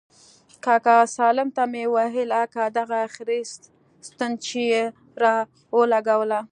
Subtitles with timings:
[0.65, 3.39] کاکا سالم ته مې وويل اكا دغه اخري
[4.09, 4.83] ستن چې يې
[5.21, 6.39] راولګوله.